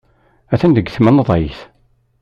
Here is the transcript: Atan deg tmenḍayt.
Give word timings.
Atan 0.53 0.71
deg 0.73 0.87
tmenḍayt. 0.89 1.59